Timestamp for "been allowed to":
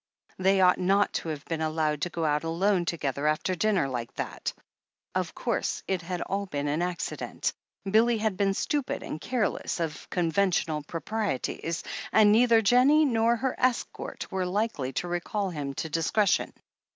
1.45-2.09